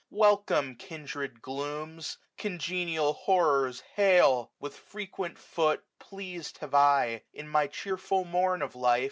Welcome, 0.09 0.77
kindred 0.77 1.43
glooms! 1.43 2.17
5 2.35 2.37
Congenial 2.39 3.19
horrors^ 3.27 3.83
hail! 3.97 4.51
with 4.59 4.75
frequent 4.75 5.37
foot, 5.37 5.85
Elea»'d.bave 6.11 6.73
I, 6.73 7.21
in 7.35 7.47
my.cheerful 7.47 8.25
mom 8.25 8.63
of 8.63 8.75
life. 8.75 8.99